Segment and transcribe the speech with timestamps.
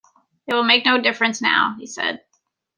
[0.47, 2.23] "It will make no difference now," he said.